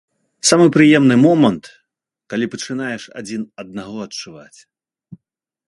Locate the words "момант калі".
1.25-2.45